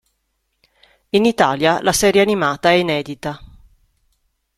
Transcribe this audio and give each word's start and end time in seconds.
In 1.09 1.25
Italia 1.25 1.79
la 1.83 1.91
serie 1.93 2.23
animata 2.23 2.69
è 2.71 2.73
inedita. 2.73 3.39